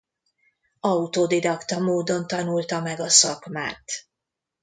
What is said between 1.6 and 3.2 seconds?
módon tanulta meg a